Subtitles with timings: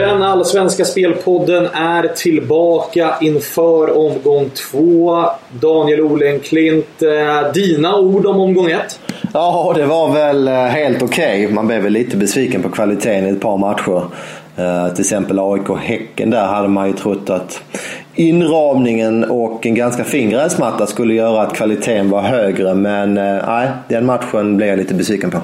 [0.00, 5.24] Den allsvenska spelpodden är tillbaka inför omgång två.
[5.60, 9.00] Daniel Olenklint, eh, dina ord om omgång ett?
[9.34, 11.44] Ja, det var väl eh, helt okej.
[11.44, 11.54] Okay.
[11.54, 14.02] Man blev väl lite besviken på kvaliteten i ett par matcher.
[14.56, 17.62] Eh, till exempel AIK-Häcken där hade man ju trott att
[18.14, 22.74] inramningen och en ganska fin gräsmatta skulle göra att kvaliteten var högre.
[22.74, 23.14] Men
[23.46, 25.38] nej, den matchen blev jag lite besviken på.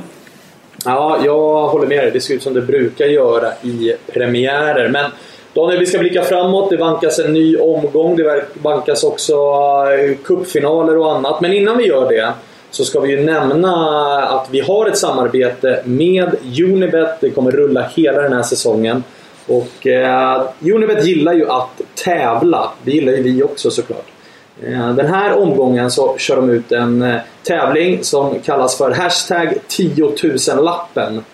[0.87, 2.11] Ja, jag håller med dig.
[2.11, 4.89] Det ser ut som det brukar göra i premiärer.
[4.89, 5.11] Men
[5.55, 6.71] Daniel, vi ska blicka framåt.
[6.71, 8.17] Det vankas en ny omgång.
[8.17, 11.41] Det vankas också eh, kuppfinaler och annat.
[11.41, 12.33] Men innan vi gör det
[12.71, 13.75] så ska vi ju nämna
[14.23, 17.21] att vi har ett samarbete med Unibet.
[17.21, 19.05] Det kommer rulla hela den här säsongen.
[19.47, 22.71] Och eh, Unibet gillar ju att tävla.
[22.83, 24.16] Det gillar ju vi också såklart.
[24.63, 29.55] Eh, den här omgången så kör de ut en eh, tävling som kallas för Hashtag
[29.69, 31.25] 10 000-lappen.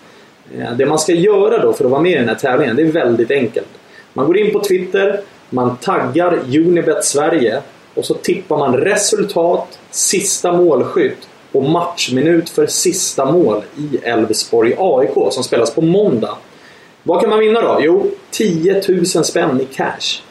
[0.57, 2.81] Eh, det man ska göra då för att vara med i den här tävlingen, det
[2.81, 3.67] är väldigt enkelt.
[4.13, 7.61] Man går in på Twitter, man taggar Unibet Sverige
[7.93, 15.33] och så tippar man resultat, sista målskytt och matchminut för sista mål i Elfsborg AIK
[15.33, 16.37] som spelas på måndag.
[17.03, 17.79] Vad kan man vinna då?
[17.81, 20.21] Jo, 10 000 spänn i cash.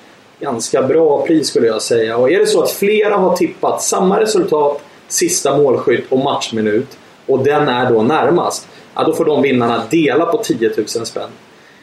[0.42, 2.16] Ganska bra pris skulle jag säga.
[2.16, 7.44] Och är det så att flera har tippat samma resultat, sista målskytt och matchminut och
[7.44, 11.30] den är då närmast, ja, då får de vinnarna dela på 10 000 spänn.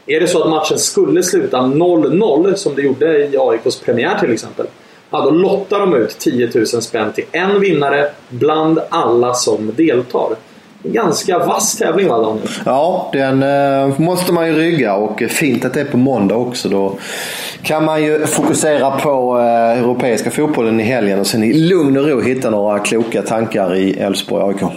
[0.06, 4.34] Är det så att matchen skulle sluta 0-0, som det gjorde i AIKs premiär till
[4.34, 4.68] exempel,
[5.10, 10.36] ja, då lottar de ut 10 000 spänn till en vinnare bland alla som deltar.
[10.84, 12.48] Ganska vass tävling va Daniel?
[12.66, 16.70] Ja, den eh, måste man ju rygga och fint att det är på måndag också.
[16.70, 16.98] Då
[17.64, 22.08] kan man ju fokusera på eh, europeiska fotbollen i helgen och sen i lugn och
[22.08, 24.72] ro hitta några kloka tankar i Elfsborg AIK.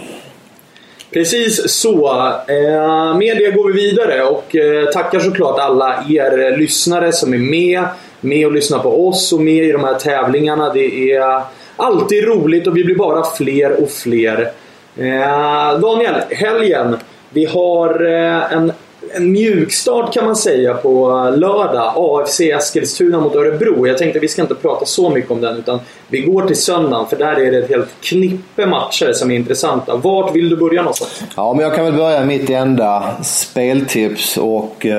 [1.13, 2.07] Precis så.
[2.47, 7.37] Eh, med det går vi vidare och eh, tackar såklart alla er lyssnare som är
[7.37, 7.83] med.
[8.21, 10.73] Med och lyssnar på oss och med i de här tävlingarna.
[10.73, 11.41] Det är
[11.75, 14.51] alltid roligt och vi blir bara fler och fler.
[14.97, 16.97] Eh, Daniel, helgen.
[17.29, 18.73] Vi har eh, en
[19.15, 21.93] en mjukstart kan man säga på lördag.
[21.95, 23.87] AFC Eskilstuna mot Örebro.
[23.87, 25.79] Jag tänkte att vi ska inte prata så mycket om den utan
[26.13, 29.95] vi går till söndagen för där är det ett helt knippe matcher som är intressanta.
[29.95, 31.23] Vart vill du börja någonstans?
[31.35, 34.91] Ja, men jag kan väl börja mitt enda speltips och uh,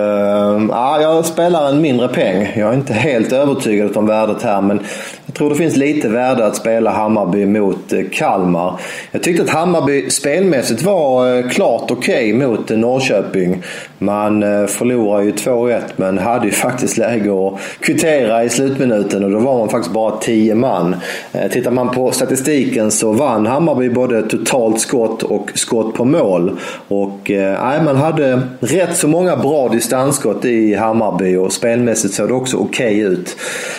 [0.70, 2.53] ja, jag spelar en mindre peng.
[2.56, 4.80] Jag är inte helt övertygad om värdet här men
[5.26, 8.80] jag tror det finns lite värde att spela Hammarby mot eh, Kalmar.
[9.10, 13.62] Jag tyckte att Hammarby spelmässigt var eh, klart okej okay mot Norrköping.
[13.98, 19.38] Man förlorar ju 2-1 men hade ju faktiskt läge att kvittera i slutminuten och då
[19.38, 20.97] var man faktiskt bara 10 man.
[21.32, 26.59] Eh, tittar man på statistiken så vann Hammarby både totalt skott och skott på mål.
[26.88, 32.34] Och eh, man hade rätt så många bra distansskott i Hammarby och spelmässigt såg det
[32.34, 33.37] också okej okay ut.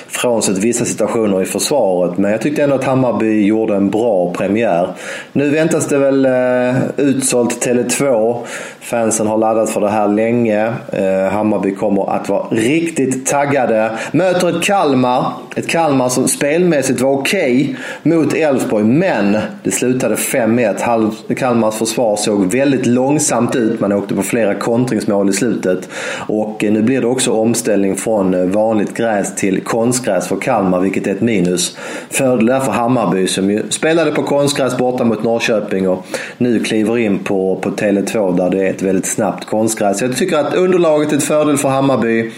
[0.08, 2.18] Frånsett vissa situationer i försvaret.
[2.18, 4.88] Men jag tyckte ändå att Hammarby gjorde en bra premiär.
[5.34, 8.38] Nu väntas det väl eh, utsålt Tele2.
[8.82, 10.74] Fansen har laddat för det här länge.
[10.92, 13.92] Eh, Hammarby kommer att vara riktigt taggade.
[14.12, 15.26] Möter ett Kalmar.
[15.56, 21.34] Ett Kalmar som spelmässigt var okej okay mot Elfsborg, men det slutade 5-1.
[21.36, 23.80] Kalmars försvar såg väldigt långsamt ut.
[23.80, 25.90] Man åkte på flera kontringsmål i slutet.
[26.28, 30.80] Och eh, nu blir det också omställning från eh, vanligt gräs till konstgräs för Kalmar,
[30.80, 31.78] vilket är ett minus.
[32.10, 36.06] Fördel för Hammarby som ju spelade på konstgräs borta mot Norrköping och
[36.38, 40.02] nu kliver in på, på Tele2 där det är ett väldigt snabbt konstgräs.
[40.02, 42.32] Jag tycker att underlaget är ett fördel för Hammarby.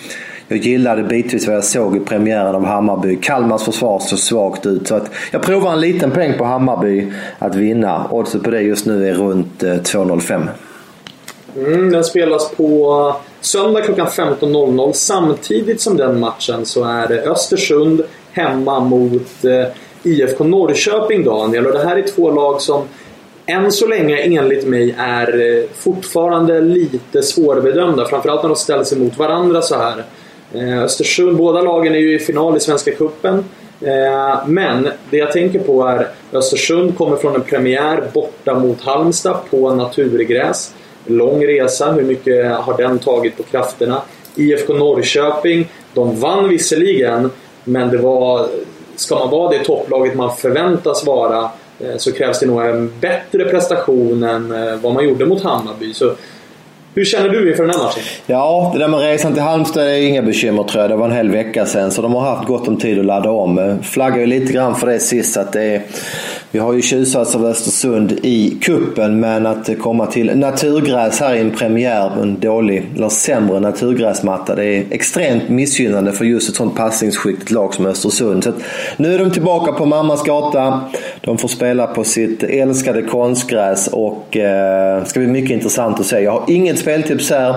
[0.48, 3.16] Jag gillade bitvis vad jag såg i premiären av Hammarby.
[3.22, 4.88] Kalmars försvar såg svagt ut.
[4.88, 8.08] Så att jag provar en liten peng på Hammarby att vinna.
[8.12, 10.48] Oddset på det just nu är runt eh, 2,05.
[11.56, 14.92] Mm, den spelas på söndag klockan 15.00.
[14.92, 18.02] Samtidigt som den matchen så är det Östersund
[18.32, 19.68] hemma mot eh,
[20.04, 21.66] IFK Norrköping, Daniel.
[21.66, 22.84] Och det här är två lag som
[23.46, 28.06] än så länge enligt mig är eh, fortfarande lite svårbedömda.
[28.06, 30.04] Framförallt när de ställs emot varandra så här.
[30.54, 33.44] Eh, Östersund, båda lagen är ju i final i Svenska Cupen.
[33.82, 39.38] Eh, men det jag tänker på är Östersund kommer från en premiär borta mot Halmstad
[39.50, 40.74] på naturgräs.
[41.06, 44.02] Lång resa, hur mycket har den tagit på krafterna?
[44.36, 47.32] IFK Norrköping, de vann visserligen,
[47.64, 48.48] men det var...
[48.96, 51.50] Ska man vara det topplaget man förväntas vara
[51.80, 55.94] eh, så krävs det nog en bättre prestation än vad man gjorde mot Hammarby.
[55.94, 56.14] Så
[56.98, 58.04] hur känner du inför den här matchen?
[58.26, 60.92] Ja, det där med resan till Halmstad är inga bekymmer tror jag.
[60.92, 63.30] Det var en hel vecka sedan så de har haft gott om tid att ladda
[63.30, 63.80] om.
[63.84, 65.82] Flaggar ju lite grann för det sist att det är
[66.52, 71.40] vi har ju tjusats av Östersund i kuppen men att komma till naturgräs här i
[71.40, 76.56] en premiär på en dålig, eller sämre naturgräsmatta, det är extremt missgynnande för just ett
[76.56, 78.44] sånt passningsskickligt lag som Östersund.
[78.44, 78.54] Så
[78.98, 80.82] nu är de tillbaka på mammas gata.
[81.22, 86.20] De får spela på sitt älskade konstgräs och eh, ska bli mycket intressant att se.
[86.20, 87.56] Jag har inget speltips här.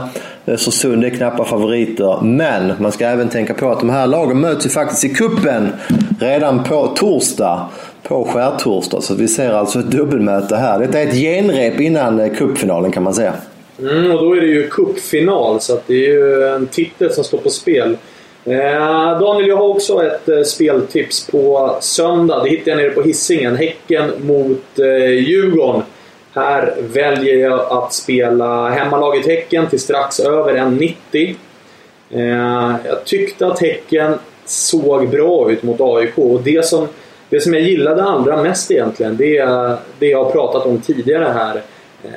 [0.51, 2.21] Eh, Östersund är knappa favoriter.
[2.23, 5.73] Men man ska även tänka på att de här lagen möts ju faktiskt i kuppen
[6.21, 7.69] redan på torsdag.
[8.03, 9.03] På skärtorsdag.
[9.03, 10.79] Så vi ser alltså ett dubbelmöte här.
[10.79, 13.35] Detta är ett genrep innan eh, cupfinalen kan man säga.
[13.81, 17.25] Mm, och då är det ju cupfinal så att det är ju en titel som
[17.25, 17.97] står på spel.
[18.45, 22.43] Eh, Daniel, jag har också ett eh, speltips på söndag.
[22.43, 23.57] Det hittade jag nere på hissingen.
[23.57, 25.83] Häcken mot eh, Djurgården.
[26.35, 31.35] Här väljer jag att spela hemmalaget Häcken till strax över 1,90.
[32.11, 36.89] Eh, jag tyckte att Häcken såg bra ut mot AIK och det som,
[37.29, 41.25] det som jag gillade allra mest egentligen, det är det jag har pratat om tidigare
[41.25, 41.63] här.
[42.05, 42.11] Eh,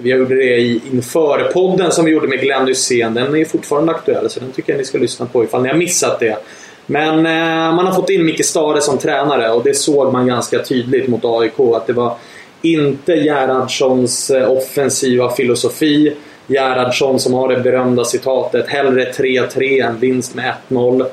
[0.00, 3.14] vi gjorde det i inför-podden som vi gjorde med Glenn Hysén.
[3.14, 5.76] Den är fortfarande aktuell så den tycker jag ni ska lyssna på ifall ni har
[5.76, 6.36] missat det.
[6.86, 10.62] Men eh, man har fått in Micke Stare som tränare och det såg man ganska
[10.62, 12.16] tydligt mot AIK att det var
[12.72, 16.12] inte Gerhardssons eh, offensiva filosofi.
[16.46, 21.06] Gerhardsson som har det berömda citatet “Hellre 3-3 än vinst med 1-0”.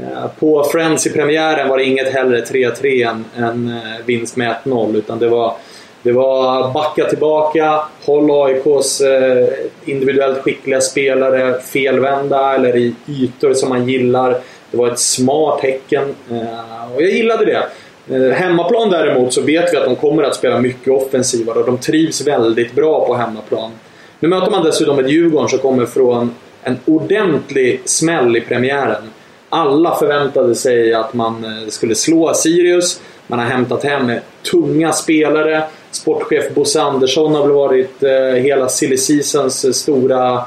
[0.00, 4.56] Eh, på Friends i premiären var det inget hellre 3-3 än, än eh, vinst med
[4.64, 5.54] 1-0 utan det var,
[6.02, 9.02] det var backa tillbaka, håll AIKs
[9.84, 14.40] individuellt skickliga spelare felvända eller i ytor som man gillar.
[14.70, 16.14] Det var ett smart tecken
[16.94, 17.62] och jag gillade det.
[18.10, 21.78] Eh, hemmaplan däremot så vet vi att de kommer att spela mycket offensivare och de
[21.78, 23.70] trivs väldigt bra på hemmaplan.
[24.20, 29.02] Nu möter man dessutom ett Djurgården som kommer från en ordentlig smäll i premiären.
[29.48, 33.00] Alla förväntade sig att man eh, skulle slå Sirius.
[33.26, 34.12] Man har hämtat hem
[34.50, 35.62] tunga spelare.
[35.90, 40.44] Sportchef Bosse Andersson har väl varit eh, hela silly seasons stora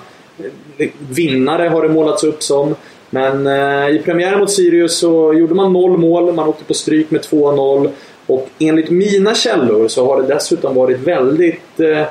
[1.10, 2.76] vinnare har det målats upp som.
[3.14, 7.12] Men eh, i premiären mot Sirius så gjorde man noll mål, man åkte på stryk
[7.12, 7.90] med 2-0.
[8.28, 12.04] Och enligt mina källor så har det dessutom varit väldigt eh,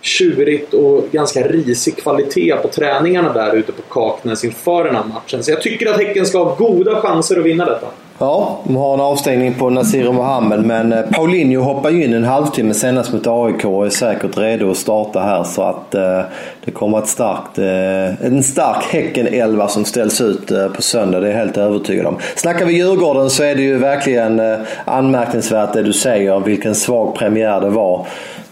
[0.00, 5.42] tjurigt och ganska risig kvalitet på träningarna där ute på Kaknäs inför den här matchen.
[5.42, 7.86] Så jag tycker att Häcken ska ha goda chanser att vinna detta.
[8.18, 12.24] Ja, de har en avstängning på Nasir Mohammed men eh, Paulinho hoppar ju in en
[12.24, 16.20] halvtimme senast mot AIK och är säkert redo att starta här så att eh,
[16.64, 21.26] det kommer ett starkt, eh, en stark Häcken-elva som ställs ut eh, på söndag, det
[21.26, 22.18] är jag helt övertygad om.
[22.36, 27.14] Snackar vi Djurgården så är det ju verkligen eh, anmärkningsvärt det du säger, vilken svag
[27.14, 28.06] premiär det var.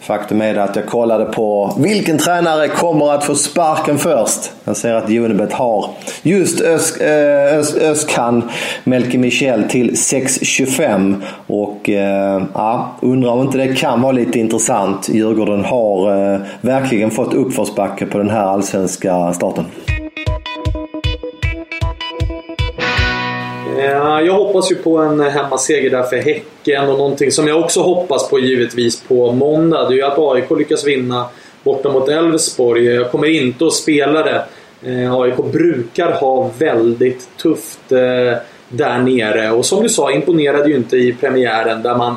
[0.07, 4.53] Faktum är att jag kollade på vilken tränare kommer att få sparken först.
[4.65, 5.91] Jag ser att Unibet har
[6.23, 8.51] just Ös, eh, Ös, Öskan
[8.85, 11.23] Melke Michel till 6.25.
[11.47, 15.09] Och eh, ja, undrar om inte det kan vara lite intressant.
[15.09, 19.65] Djurgården har eh, verkligen fått uppförsbacke på den här allsvenska starten.
[23.85, 27.81] Eh, jag hoppas ju på en hemmaseger där för Häcken och någonting som jag också
[27.81, 29.89] hoppas på givetvis på måndag.
[29.89, 31.27] Det är ju att AIK lyckas vinna
[31.63, 32.85] borta mot Elfsborg.
[32.85, 34.45] Jag kommer inte att spela det.
[34.83, 40.77] Eh, AIK brukar ha väldigt tufft eh, där nere och som du sa imponerade ju
[40.77, 42.17] inte i premiären där man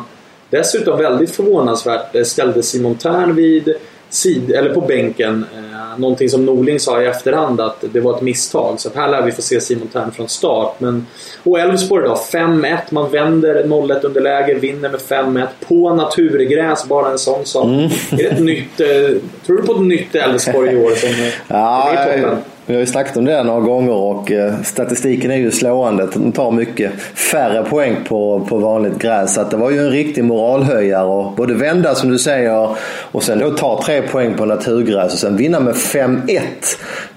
[0.50, 3.76] dessutom väldigt förvånansvärt ställde Simon Tern vid
[4.10, 5.46] sid, eller på bänken.
[5.56, 8.80] Eh, någonting som Norling sa i efterhand att det var ett misstag.
[8.80, 10.80] Så här lär vi få se Simon Thern från start.
[10.80, 11.06] Men,
[11.44, 12.78] och Elfsborg då, 5-1.
[12.90, 16.86] Man vänder 0-1 underläge, vinner med 5-1 på naturgräs.
[16.88, 17.66] Bara en sån sak.
[17.66, 17.84] Mm.
[18.12, 21.10] Är det ett nytt, eh, tror du på ett nytt Elfsborg i år som
[21.48, 22.38] ja, är toppen?
[22.70, 26.08] Vi har ju snackat om det några gånger och eh, statistiken är ju slående.
[26.14, 29.34] De tar mycket färre poäng på, på vanligt gräs.
[29.34, 31.06] Så det var ju en riktig moralhöjare.
[31.06, 32.70] Och både vända som du säger
[33.12, 36.42] och sen då ta tre poäng på naturgräs och sen vinna med 5-1.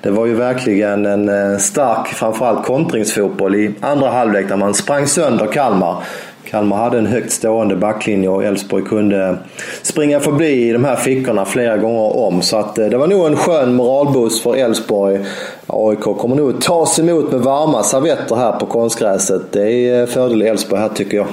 [0.02, 5.06] Det var ju verkligen en eh, stark, framförallt kontringsfotboll i andra halvlek där man sprang
[5.06, 6.02] sönder Kalmar.
[6.44, 9.36] Kalmar hade en högt stående backlinje och Elfsborg kunde
[9.82, 12.42] springa förbi i de här fickorna flera gånger om.
[12.42, 15.20] Så att eh, det var nog en skön moralboost för Elfsborg.
[15.66, 19.52] AIK kommer nog tas emot med varma servetter här på konstgräset.
[19.52, 21.26] Det är eh, fördel Elfsborg här tycker jag.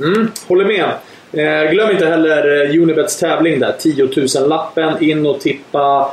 [0.00, 0.84] Mm, håller med.
[1.32, 3.74] Eh, glöm inte heller eh, Unibets tävling där.
[3.78, 5.02] 10 000-lappen.
[5.02, 6.12] In och tippa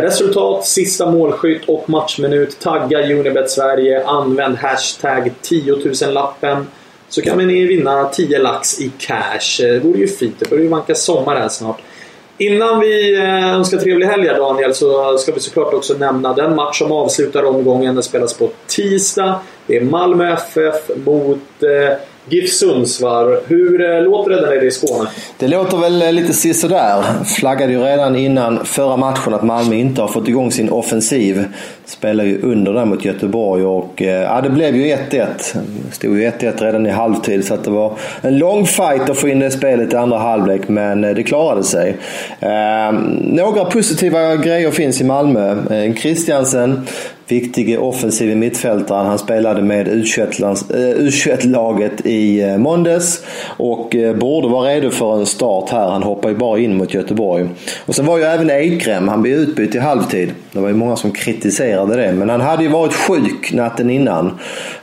[0.00, 2.60] resultat, sista målskytt och matchminut.
[2.60, 4.06] Tagga Unibet Sverige.
[4.06, 6.66] Använd hashtag 10 000-lappen.
[7.08, 9.64] Så kan ni vinna 10 lax i cash.
[9.64, 10.34] Eh, det vore ju fint.
[10.38, 11.80] Det börjar ju vanka sommar här snart.
[12.38, 16.78] Innan vi eh, önskar trevlig helg Daniel så ska vi såklart också nämna den match
[16.78, 17.94] som avslutar omgången.
[17.94, 19.40] Den spelas på tisdag.
[19.66, 21.98] Det är Malmö FF mot eh,
[22.28, 23.36] GIF Sundsvall.
[23.46, 25.08] Hur eh, låter det där nere i Skåne?
[25.38, 27.24] Det låter väl eh, lite sisådär.
[27.24, 31.44] Flaggade ju redan innan förra matchen att Malmö inte har fått igång sin offensiv.
[31.84, 35.00] Spelar ju under där mot Göteborg och eh, ja, det blev ju 1-1.
[35.10, 39.16] Det stod ju 1-1 redan i halvtid så att det var en lång fight att
[39.16, 41.96] få in det spelet i andra halvlek men det klarade sig.
[42.40, 45.50] Eh, några positiva grejer finns i Malmö.
[45.50, 46.86] Eh, Christiansen
[47.28, 49.06] viktige offensiv mittfältaren.
[49.06, 53.24] Han spelade med U21-laget eh, i eh, måndags
[53.56, 55.90] och eh, borde vara redo för en start här.
[55.90, 57.48] Han hoppar ju bara in mot Göteborg.
[57.86, 60.32] Och sen var ju även Eikrem, han blev utbytt i halvtid.
[60.52, 64.38] Det var ju många som kritiserade det, men han hade ju varit sjuk natten innan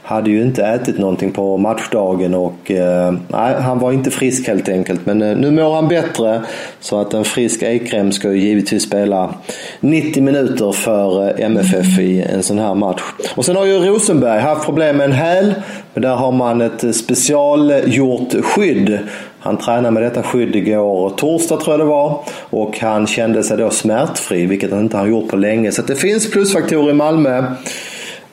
[0.06, 4.70] hade ju inte ätit någonting på matchdagen och eh, nej, han var inte frisk helt
[4.70, 5.06] enkelt.
[5.06, 6.42] Men eh, nu mår han bättre
[6.80, 9.34] så att en frisk Ekrem ska ju givetvis spela
[9.80, 13.02] 90 minuter för eh, MFF i en sån här match.
[13.36, 15.54] Och sen har ju Rosenberg haft problem med en häl.
[15.94, 19.00] Men där har man ett specialgjort skydd.
[19.40, 22.20] Han tränade med detta skydd igår torsdag tror jag det var.
[22.50, 25.72] Och han kände sig då smärtfri, vilket han inte har gjort på länge.
[25.72, 27.44] Så det finns plusfaktorer i Malmö.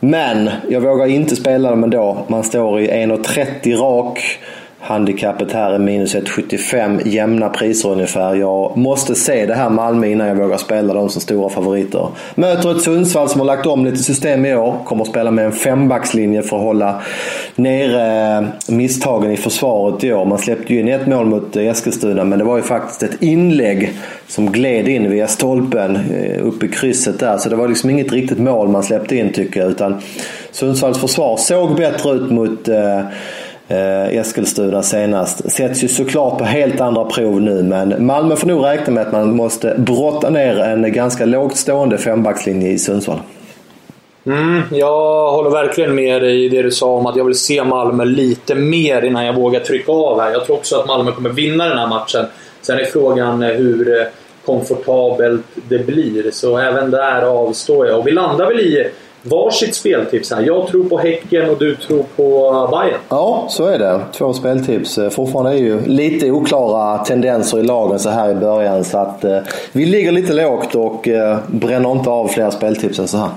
[0.04, 2.24] Men jag vågar inte spela dem ändå.
[2.28, 4.38] Man står i 1,30 rak.
[4.84, 8.34] Handikappet här är minus 1,75 jämna priser ungefär.
[8.34, 12.08] Jag måste se det här Malmö innan jag vågar spela dem som stora favoriter.
[12.34, 14.76] Möter ett Sundsvall som har lagt om lite system i år.
[14.84, 17.02] Kommer att spela med en fembackslinje för att hålla
[17.56, 20.24] nere eh, misstagen i försvaret i år.
[20.24, 23.22] Man släppte ju in ett mål mot eh, Eskilstuna men det var ju faktiskt ett
[23.22, 23.92] inlägg
[24.26, 27.38] som gled in via stolpen eh, upp i krysset där.
[27.38, 29.70] Så det var liksom inget riktigt mål man släppte in tycker jag.
[29.70, 30.00] Utan
[30.50, 32.68] Sundsvalls försvar såg bättre ut mot
[33.68, 35.52] eh, Eskilstuna senast.
[35.52, 39.12] Sätts ju såklart på helt andra prov nu men Malmö får nog räkna med att
[39.12, 43.18] man måste brotta ner en ganska lågt stående fembackslinje i Sundsvall.
[44.26, 47.64] Mm, jag håller verkligen med dig i det du sa om att jag vill se
[47.64, 50.32] Malmö lite mer innan jag vågar trycka av här.
[50.32, 52.26] Jag tror också att Malmö kommer vinna den här matchen.
[52.60, 54.06] Sen är frågan eh, hur eh,
[54.44, 57.98] komfortabelt det blir, så även där avstår jag.
[57.98, 58.90] Och vi landar väl i
[59.22, 60.42] varsitt speltips här.
[60.42, 63.00] Jag tror på Häcken och du tror på Bayern.
[63.08, 64.00] Ja, så är det.
[64.12, 64.98] Två speltips.
[64.98, 68.84] Eh, fortfarande är ju lite oklara tendenser i lagen så här i början.
[68.84, 69.38] Så att eh,
[69.72, 73.30] vi ligger lite lågt och eh, bränner inte av fler speltips än så här.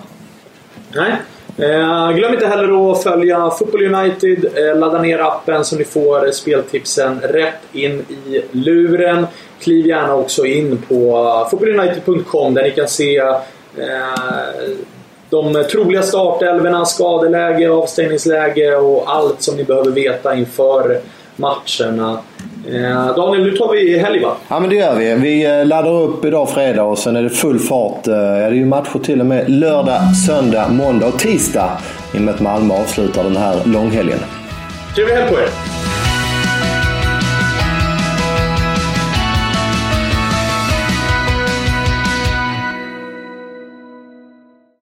[0.96, 1.12] Nej.
[1.58, 4.46] Eh, glöm inte heller att följa Football United.
[4.56, 9.28] Eh, ladda ner appen så ni får speltipsen rätt in i luren.
[9.60, 13.36] Kliv gärna också in på footballunited.com där ni kan se eh,
[15.36, 21.00] de troliga startelverna, skadeläge, avstängningsläge och allt som ni behöver veta inför
[21.36, 22.20] matcherna.
[22.72, 24.36] Eh, Daniel, nu tar vi helg va?
[24.48, 25.16] Ja men det gör vi.
[25.16, 28.08] Vi eh, laddar upp idag fredag och sen är det full fart.
[28.08, 31.70] Eh, ja, det är ju matcher till och med lördag, söndag, måndag och tisdag.
[32.14, 34.20] I och med att Malmö avslutar den här långhelgen.
[34.96, 35.85] Trevlig helg på er!